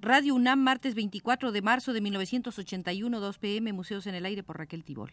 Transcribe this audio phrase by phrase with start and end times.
[0.00, 4.56] Radio UNAM, martes 24 de marzo de 1981, 2 pm, Museos en el Aire por
[4.56, 5.12] Raquel Tibol.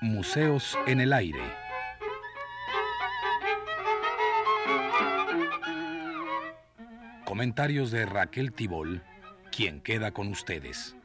[0.00, 1.38] Museos en el Aire.
[7.26, 9.02] Comentarios de Raquel Tibol
[9.52, 10.96] quien queda con ustedes.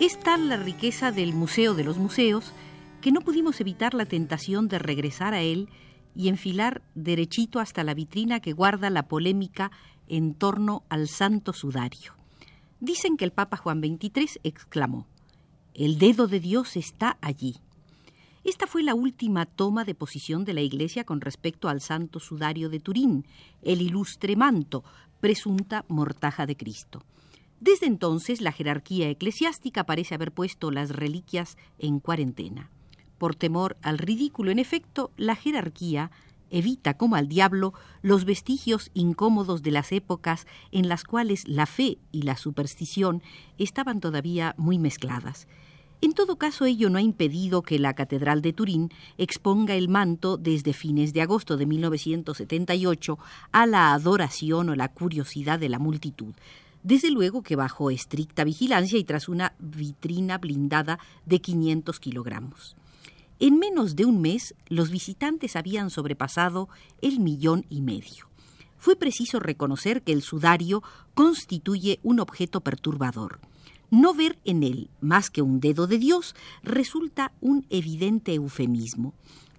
[0.00, 2.52] Es tal la riqueza del Museo de los Museos
[3.02, 5.68] que no pudimos evitar la tentación de regresar a él
[6.14, 9.70] y enfilar derechito hasta la vitrina que guarda la polémica
[10.08, 12.14] en torno al Santo Sudario.
[12.80, 15.06] Dicen que el Papa Juan XXIII exclamó,
[15.78, 17.54] el dedo de Dios está allí.
[18.42, 22.68] Esta fue la última toma de posición de la Iglesia con respecto al Santo Sudario
[22.68, 23.24] de Turín,
[23.62, 24.82] el ilustre manto,
[25.20, 27.04] presunta mortaja de Cristo.
[27.60, 32.70] Desde entonces la jerarquía eclesiástica parece haber puesto las reliquias en cuarentena.
[33.16, 36.10] Por temor al ridículo, en efecto, la jerarquía
[36.50, 41.98] evita como al diablo los vestigios incómodos de las épocas en las cuales la fe
[42.10, 43.22] y la superstición
[43.58, 45.46] estaban todavía muy mezcladas.
[46.00, 50.36] En todo caso, ello no ha impedido que la Catedral de Turín exponga el manto
[50.36, 53.18] desde fines de agosto de 1978
[53.50, 56.34] a la adoración o la curiosidad de la multitud.
[56.84, 62.76] Desde luego que bajo estricta vigilancia y tras una vitrina blindada de 500 kilogramos.
[63.40, 66.68] En menos de un mes, los visitantes habían sobrepasado
[67.02, 68.28] el millón y medio.
[68.78, 70.84] Fue preciso reconocer que el sudario
[71.14, 73.40] constituye un objeto perturbador.
[73.90, 79.14] No ver en él más que un dedo de Dios resulta un evidente eufemismo.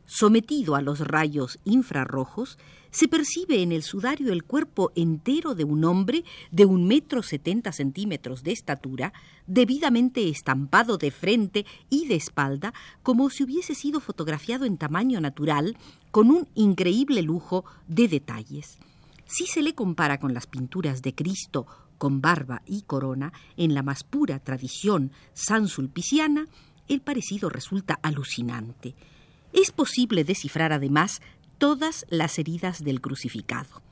[0.06, 2.58] Sometido a los rayos infrarrojos,
[2.92, 7.72] se percibe en el sudario el cuerpo entero de un hombre de un metro setenta
[7.72, 9.14] centímetros de estatura,
[9.46, 12.74] debidamente estampado de frente y de espalda,
[13.04, 15.78] como si hubiese sido fotografiado en tamaño natural,
[16.10, 18.80] con un increíble lujo de detalles.
[19.28, 21.68] Si se le compara con las pinturas de Cristo
[22.00, 26.48] con barba y corona, en la más pura tradición sansulpiciana,
[26.88, 28.96] el parecido resulta alucinante.
[29.54, 31.22] Es posible descifrar además
[31.60, 33.84] todas las heridas del crucificado.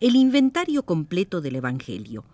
[0.00, 2.24] El inventario completo del Evangelio.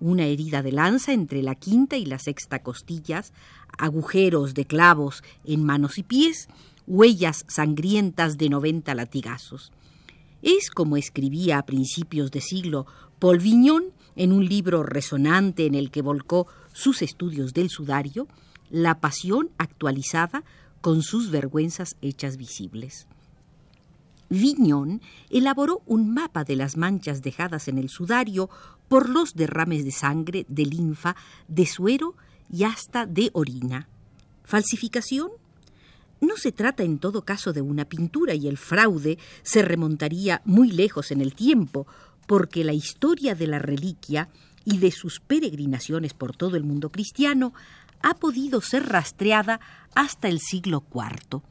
[0.00, 3.32] Una herida de lanza entre la quinta y la sexta costillas,
[3.78, 6.48] agujeros de clavos en manos y pies,
[6.86, 9.72] huellas sangrientas de noventa latigazos.
[10.42, 12.86] Es como escribía a principios de siglo
[13.22, 13.84] Paul Vignon
[14.16, 18.26] en un libro resonante en el que volcó sus estudios del sudario,
[18.68, 20.42] la pasión actualizada
[20.80, 23.06] con sus vergüenzas hechas visibles.
[24.28, 25.00] Vignon
[25.30, 28.50] elaboró un mapa de las manchas dejadas en el sudario
[28.88, 31.14] por los derrames de sangre, de linfa,
[31.46, 32.16] de suero
[32.50, 33.86] y hasta de orina.
[34.42, 35.30] ¿Falsificación?
[36.20, 40.72] No se trata en todo caso de una pintura y el fraude se remontaría muy
[40.72, 41.86] lejos en el tiempo,
[42.26, 44.28] porque la historia de la reliquia
[44.64, 47.52] y de sus peregrinaciones por todo el mundo cristiano
[48.02, 49.60] ha podido ser rastreada
[49.94, 51.42] hasta el siglo IV.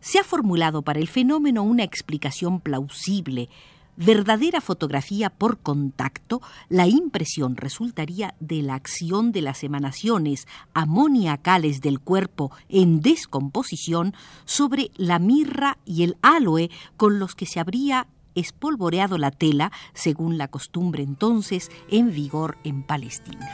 [0.00, 3.48] Se ha formulado para el fenómeno una explicación plausible,
[3.96, 11.98] verdadera fotografía por contacto, la impresión resultaría de la acción de las emanaciones amoniacales del
[11.98, 18.06] cuerpo en descomposición sobre la mirra y el aloe con los que se habría
[18.36, 23.48] espolvoreado la tela, según la costumbre entonces en vigor en Palestina.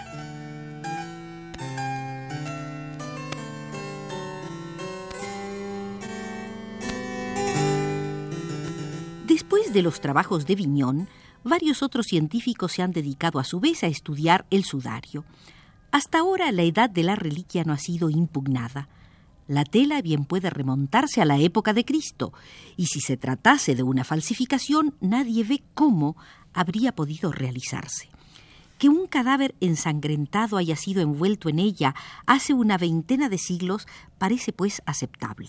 [9.27, 11.09] Después de los trabajos de Viñón,
[11.43, 15.25] varios otros científicos se han dedicado a su vez a estudiar el sudario.
[15.91, 18.89] Hasta ahora la edad de la reliquia no ha sido impugnada.
[19.53, 22.33] La tela bien puede remontarse a la época de Cristo,
[22.79, 26.17] y si se tratase de una falsificación, nadie ve cómo
[26.55, 28.09] habría podido realizarse.
[28.79, 31.95] Que un cadáver ensangrentado haya sido envuelto en ella
[32.25, 35.49] hace una veintena de siglos parece pues aceptable.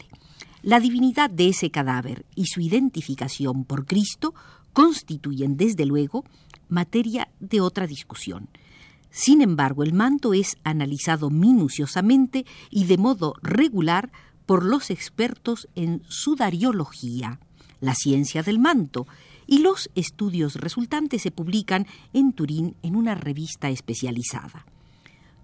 [0.63, 4.33] La divinidad de ese cadáver y su identificación por Cristo
[4.73, 6.25] constituyen, desde luego,
[6.67, 8.49] materia de otra discusión.
[9.15, 14.11] Sin embargo, el manto es analizado minuciosamente y de modo regular
[14.47, 17.39] por los expertos en sudariología,
[17.79, 19.05] la ciencia del manto,
[19.45, 24.65] y los estudios resultantes se publican en Turín en una revista especializada.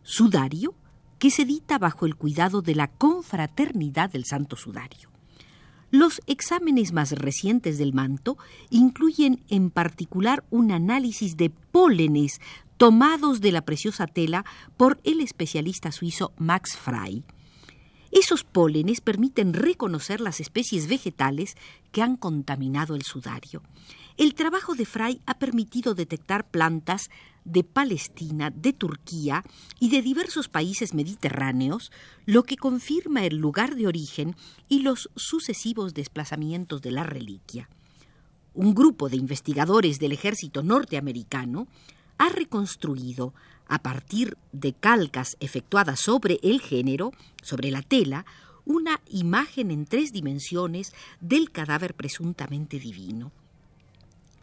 [0.02, 0.74] Sudario
[1.20, 5.09] que se edita bajo el cuidado de la Confraternidad del Santo Sudario.
[5.92, 8.38] Los exámenes más recientes del manto
[8.70, 12.40] incluyen en particular un análisis de pólenes
[12.78, 14.46] tomados de la preciosa tela
[14.78, 17.24] por el especialista suizo Max Frey.
[18.12, 21.56] Esos pólenes permiten reconocer las especies vegetales
[21.92, 23.62] que han contaminado el sudario.
[24.18, 27.10] El trabajo de Frey ha permitido detectar plantas
[27.50, 29.44] de Palestina, de Turquía
[29.80, 31.92] y de diversos países mediterráneos,
[32.26, 34.36] lo que confirma el lugar de origen
[34.68, 37.70] y los sucesivos desplazamientos de la reliquia.
[38.54, 41.68] Un grupo de investigadores del ejército norteamericano
[42.18, 43.34] ha reconstruido,
[43.68, 47.12] a partir de calcas efectuadas sobre el género,
[47.42, 48.26] sobre la tela,
[48.66, 53.32] una imagen en tres dimensiones del cadáver presuntamente divino.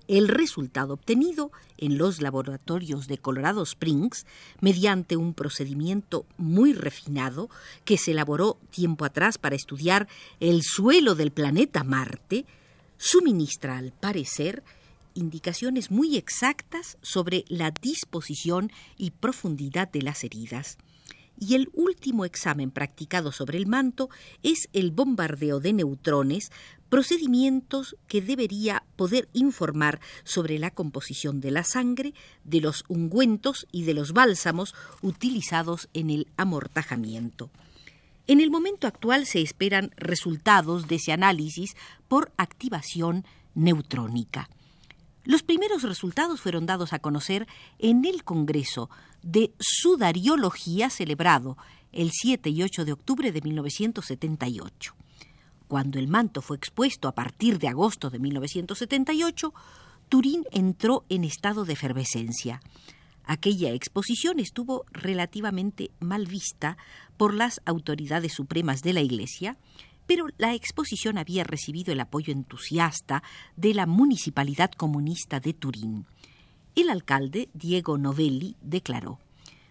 [0.09, 4.25] El resultado obtenido en los laboratorios de Colorado Springs,
[4.61, 7.51] mediante un procedimiento muy refinado
[7.85, 10.09] que se elaboró tiempo atrás para estudiar
[10.39, 12.47] el suelo del planeta Marte,
[12.99, 14.63] suministra al parecer
[15.15, 20.79] indicaciones muy exactas sobre la disposición y profundidad de las heridas.
[21.39, 24.09] Y el último examen practicado sobre el manto
[24.43, 26.51] es el bombardeo de neutrones,
[26.89, 33.85] procedimientos que debería poder informar sobre la composición de la sangre, de los ungüentos y
[33.85, 37.51] de los bálsamos utilizados en el amortajamiento.
[38.27, 41.77] En el momento actual se esperan resultados de ese análisis
[42.09, 43.25] por activación
[43.55, 44.49] neutrónica.
[45.25, 47.47] Los primeros resultados fueron dados a conocer
[47.79, 48.91] en el Congreso
[49.23, 51.57] de Sudariología celebrado
[51.93, 54.95] el 7 y 8 de octubre de 1978.
[55.69, 59.53] Cuando el manto fue expuesto a partir de agosto de 1978,
[60.09, 62.61] Turín entró en estado de efervescencia.
[63.25, 66.77] Aquella exposición estuvo relativamente mal vista
[67.17, 69.57] por las autoridades supremas de la Iglesia,
[70.07, 73.25] pero la exposición había recibido el apoyo entusiasta
[73.57, 76.07] de la Municipalidad Comunista de Turín.
[76.77, 79.19] El alcalde, Diego Novelli, declaró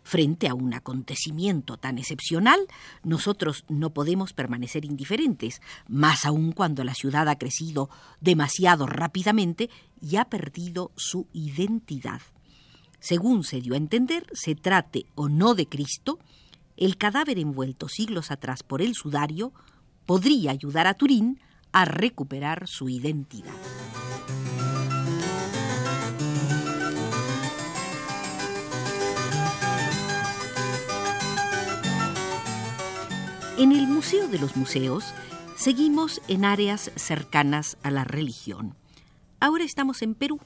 [0.06, 2.60] Frente a un acontecimiento tan excepcional,
[3.04, 7.90] nosotros no podemos permanecer indiferentes, más aún cuando la ciudad ha crecido
[8.22, 12.22] demasiado rápidamente y ha perdido su identidad.
[13.00, 16.19] Según se dio a entender, se trate o no de Cristo,
[16.78, 19.54] el cadáver envuelto siglos atrás por el sudario
[20.06, 21.40] podría ayudar a Turín
[21.72, 23.56] a recuperar su identidad.
[34.06, 35.16] Museo de los Museos
[35.56, 38.75] seguimos en áreas cercanas a la religión.
[39.40, 40.40] Ahora estamos en Perú.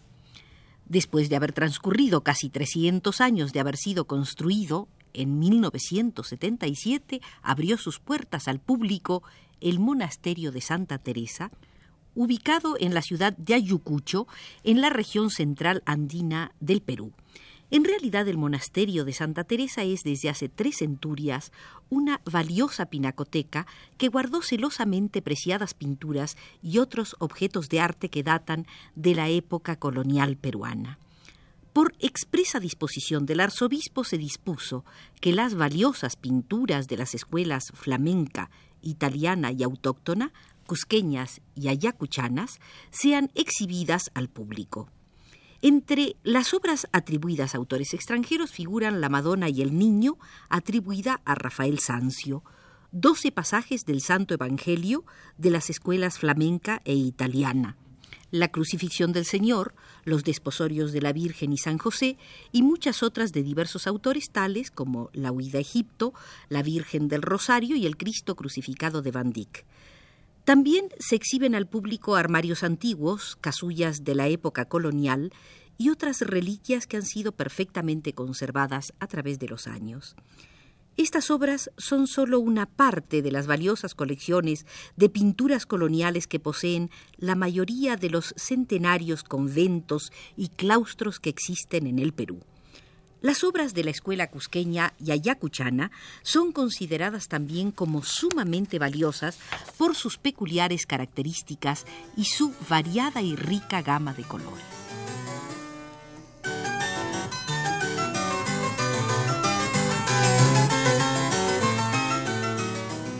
[0.86, 8.00] Después de haber transcurrido casi 300 años de haber sido construido, en 1977 abrió sus
[8.00, 9.24] puertas al público
[9.60, 11.52] el monasterio de Santa Teresa,
[12.16, 14.26] ubicado en la ciudad de Ayacucho,
[14.64, 17.12] en la región central andina del Perú.
[17.72, 21.52] En realidad el monasterio de Santa Teresa es desde hace tres centurias
[21.90, 23.68] una valiosa pinacoteca
[23.98, 29.76] que guardó celosamente preciadas pinturas y otros objetos de arte que datan de la época
[29.76, 30.98] colonial peruana.
[31.72, 34.84] Por expresa disposición del arzobispo se dispuso
[35.22, 38.50] que las valiosas pinturas de las escuelas flamenca
[38.82, 40.34] italiana y autóctona,
[40.66, 44.90] cusqueñas y ayacuchanas, sean exhibidas al público.
[45.62, 51.36] Entre las obras atribuidas a autores extranjeros figuran La Madonna y el Niño, atribuida a
[51.36, 52.44] Rafael Sanzio,
[52.94, 55.04] doce pasajes del Santo Evangelio
[55.38, 57.76] de las escuelas flamenca e italiana,
[58.32, 59.76] la crucifixión del Señor,
[60.06, 62.18] los desposorios de la Virgen y San José
[62.54, 66.14] y muchas otras de diversos autores tales como La huida a Egipto,
[66.48, 69.66] La Virgen del Rosario y el Cristo crucificado de Van Dyck.
[70.50, 75.32] También se exhiben al público armarios antiguos, casullas de la época colonial
[75.78, 80.16] y otras reliquias que han sido perfectamente conservadas a través de los años.
[80.98, 84.66] Estas obras son solo una parte de las valiosas colecciones
[84.96, 91.86] de pinturas coloniales que poseen la mayoría de los centenarios conventos y claustros que existen
[91.86, 92.40] en el Perú.
[93.22, 99.38] Las obras de la escuela cusqueña y ayacuchana son consideradas también como sumamente valiosas
[99.78, 101.86] por sus peculiares características
[102.16, 104.64] y su variada y rica gama de colores.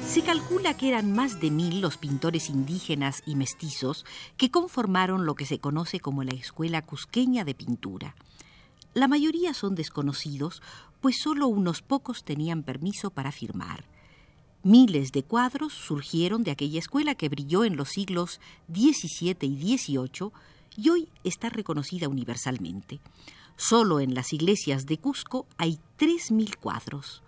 [0.08, 4.06] Se calcula que eran más de mil los pintores indígenas y mestizos
[4.38, 8.16] que conformaron lo que se conoce como la Escuela Cusqueña de Pintura.
[8.94, 10.62] La mayoría son desconocidos
[11.02, 13.86] pues solo unos pocos tenían permiso para firmar.
[14.64, 20.32] Miles de cuadros surgieron de aquella escuela que brilló en los siglos XVII y XVIII
[20.76, 23.00] y hoy está reconocida universalmente.
[23.56, 27.24] Solo en las iglesias de Cusco hay 3.000 cuadros.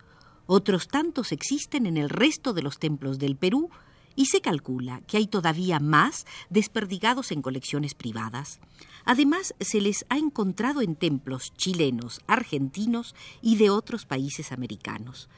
[0.46, 3.70] Otros tantos existen en el resto de los templos del Perú
[4.16, 8.60] y se calcula que hay todavía más desperdigados en colecciones privadas.
[9.04, 15.28] Además, se les ha encontrado en templos chilenos, argentinos y de otros países americanos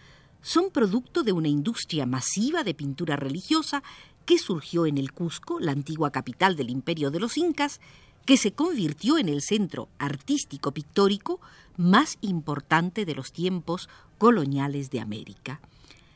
[0.45, 3.83] son producto de una industria masiva de pintura religiosa
[4.27, 7.81] que surgió en el Cusco, la antigua capital del imperio de los incas,
[8.27, 11.41] que se convirtió en el centro artístico pictórico
[11.79, 13.89] más importante de los tiempos
[14.19, 15.61] coloniales de América.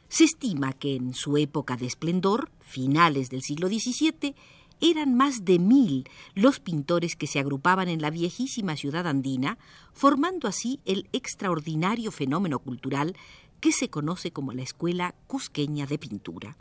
[0.09, 4.35] Se estima que en su época de esplendor, finales del siglo XVII,
[4.81, 9.59] eran más de mil los pintores que se agrupaban en la viejísima ciudad andina,
[9.93, 13.17] formando así el extraordinario fenómeno cultural
[13.61, 16.57] que se conoce como la Escuela Cusqueña de Pintura.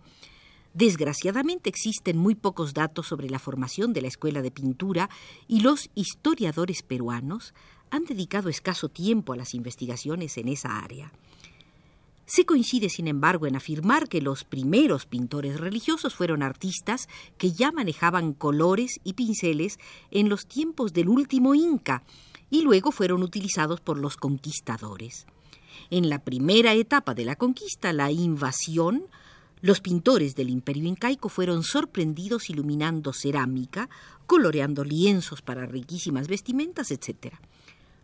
[0.73, 5.09] Desgraciadamente existen muy pocos datos sobre la formación de la Escuela de Pintura
[5.47, 7.53] y los historiadores peruanos
[7.89, 11.11] han dedicado escaso tiempo a las investigaciones en esa área.
[12.27, 17.07] Se coincide, sin embargo, en afirmar que los primeros pintores religiosos fueron artistas
[17.37, 19.79] que ya manejaban colores y pinceles
[20.11, 22.03] en los tiempos del último Inca
[22.49, 25.25] y luego fueron utilizados por los conquistadores.
[25.89, 29.05] En la primera etapa de la conquista, la invasión,
[29.61, 33.89] los pintores del imperio incaico fueron sorprendidos iluminando cerámica,
[34.25, 37.35] coloreando lienzos para riquísimas vestimentas, etc.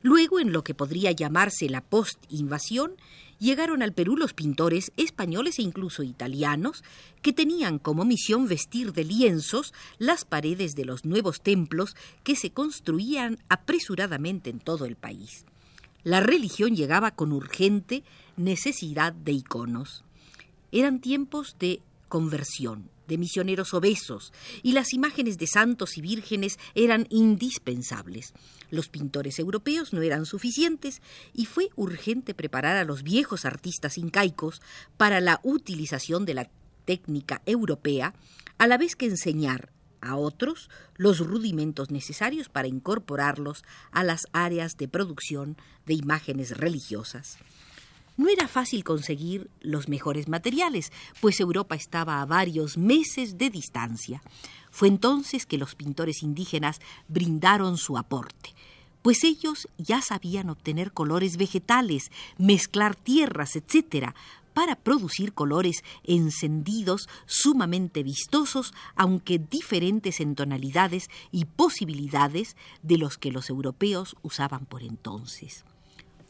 [0.04, 2.92] Luego, en lo que podría llamarse la post-invasión,
[3.40, 6.84] llegaron al Perú los pintores españoles e incluso italianos,
[7.24, 12.52] que tenían como misión vestir de lienzos las paredes de los nuevos templos que se
[12.52, 15.46] construían apresuradamente en todo el país
[16.04, 18.04] la religión llegaba con urgente
[18.36, 20.04] necesidad de iconos.
[20.72, 21.82] Eran tiempos de
[22.14, 28.34] conversión, de misioneros obesos, y las imágenes de santos y vírgenes eran indispensables.
[28.70, 31.02] Los pintores europeos no eran suficientes
[31.34, 34.62] y fue urgente preparar a los viejos artistas incaicos
[34.96, 36.50] para la utilización de la
[36.86, 38.14] técnica europea,
[38.60, 44.78] a la vez que enseñar a otros los rudimentos necesarios para incorporarlos a las áreas
[44.78, 47.40] de producción de imágenes religiosas.
[48.16, 54.22] No era fácil conseguir los mejores materiales, pues Europa estaba a varios meses de distancia.
[54.70, 58.54] Fue entonces que los pintores indígenas brindaron su aporte,
[59.02, 64.14] pues ellos ya sabían obtener colores vegetales, mezclar tierras, etc.,
[64.54, 73.32] para producir colores encendidos sumamente vistosos, aunque diferentes en tonalidades y posibilidades de los que
[73.32, 75.66] los europeos usaban por entonces.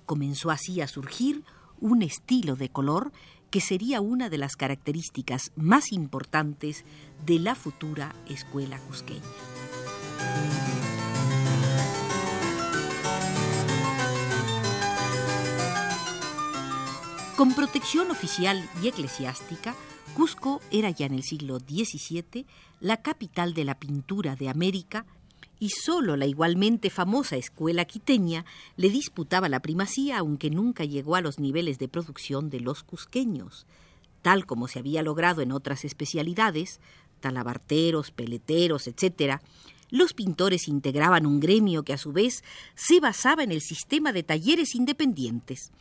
[0.06, 1.44] Comenzó así a surgir
[1.84, 3.12] un estilo de color
[3.52, 6.86] que sería una de las características más importantes
[7.26, 9.22] de la futura escuela cusqueña.
[17.36, 19.76] Con protección oficial y eclesiástica,
[20.16, 22.46] Cusco era ya en el siglo XVII
[22.80, 25.06] la capital de la pintura de América
[25.64, 28.44] y solo la igualmente famosa escuela quiteña
[28.76, 33.66] le disputaba la primacía, aunque nunca llegó a los niveles de producción de los cusqueños.
[34.22, 36.82] Tal como se había logrado en otras especialidades,
[37.22, 39.40] talabarteros, peleteros, etc.,
[39.90, 42.44] los pintores integraban un gremio que a su vez
[42.76, 45.72] se basaba en el sistema de talleres independientes.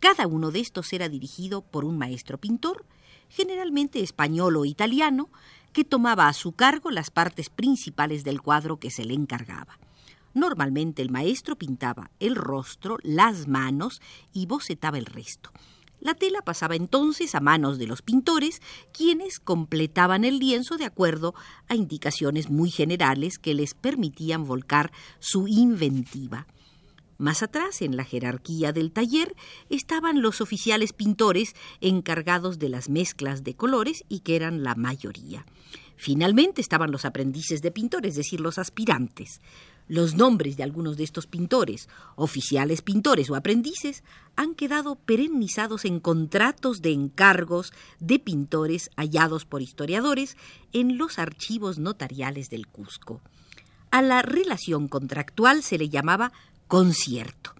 [0.00, 2.86] Cada uno de estos era dirigido por un maestro pintor,
[3.28, 5.28] generalmente español o italiano,
[5.72, 9.78] que tomaba a su cargo las partes principales del cuadro que se le encargaba.
[10.34, 14.00] Normalmente el maestro pintaba el rostro, las manos
[14.32, 15.50] y bocetaba el resto.
[16.00, 21.34] La tela pasaba entonces a manos de los pintores, quienes completaban el lienzo de acuerdo
[21.68, 26.46] a indicaciones muy generales que les permitían volcar su inventiva.
[27.18, 29.34] Más atrás, en la jerarquía del taller,
[29.70, 35.44] estaban los oficiales pintores encargados de las mezclas de colores y que eran la mayoría.
[35.96, 39.40] Finalmente estaban los aprendices de pintor, es decir, los aspirantes.
[39.88, 44.04] Los nombres de algunos de estos pintores, oficiales pintores o aprendices,
[44.36, 50.36] han quedado perennizados en contratos de encargos de pintores hallados por historiadores
[50.72, 53.22] en los archivos notariales del Cusco.
[53.90, 56.30] A la relación contractual se le llamaba
[56.68, 57.54] concierto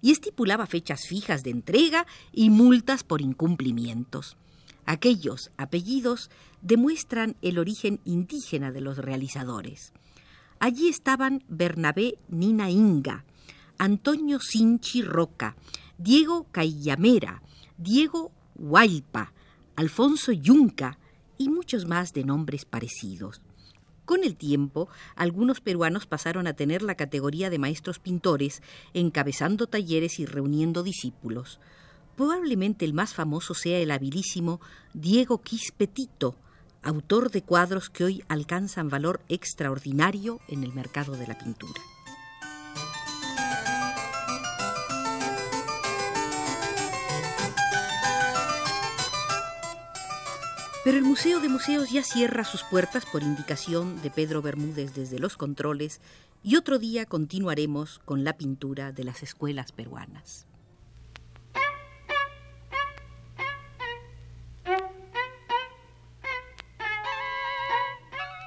[0.00, 4.36] y estipulaba fechas fijas de entrega y multas por incumplimientos.
[4.86, 9.92] Aquellos apellidos demuestran el origen indígena de los realizadores.
[10.58, 13.24] Allí estaban Bernabé Nina Inga,
[13.78, 15.56] Antonio Sinchi Roca,
[15.98, 17.42] Diego Caillamera,
[17.78, 19.32] Diego Hualpa,
[19.76, 20.98] Alfonso Yunca
[21.38, 23.40] y muchos más de nombres parecidos.
[24.04, 28.62] Con el tiempo, algunos peruanos pasaron a tener la categoría de maestros pintores,
[28.94, 31.60] encabezando talleres y reuniendo discípulos.
[32.16, 34.60] Probablemente el más famoso sea el habilísimo
[34.92, 36.36] Diego Quispetito,
[36.82, 41.80] autor de cuadros que hoy alcanzan valor extraordinario en el mercado de la pintura.
[50.84, 55.20] Pero el Museo de Museos ya cierra sus puertas por indicación de Pedro Bermúdez desde
[55.20, 56.00] los controles
[56.42, 60.46] y otro día continuaremos con la pintura de las escuelas peruanas.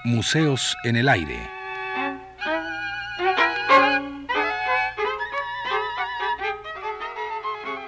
[0.04, 1.50] Museos en el aire.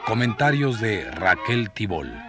[0.05, 2.26] Comentarios de Raquel Tibol.